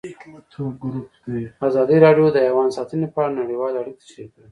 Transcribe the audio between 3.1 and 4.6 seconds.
په اړه نړیوالې اړیکې تشریح کړي.